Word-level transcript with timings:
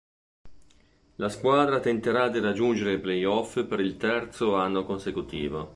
La 1.17 1.29
squadra 1.29 1.79
tenterà 1.79 2.27
di 2.27 2.39
raggiungere 2.39 2.93
i 2.93 2.99
playoff 2.99 3.63
per 3.67 3.79
il 3.79 3.97
terzo 3.97 4.55
anno 4.55 4.83
consecutivo. 4.83 5.69